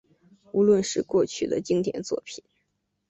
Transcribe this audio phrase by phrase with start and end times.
[0.51, 2.43] 无论是过去的经典作品